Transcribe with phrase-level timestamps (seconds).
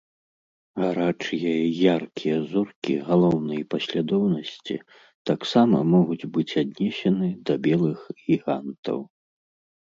[0.83, 1.65] Гарачыя і
[1.95, 4.75] яркія зоркі галоўнай паслядоўнасці
[5.31, 8.99] таксама могуць быць аднесены да белых гігантаў.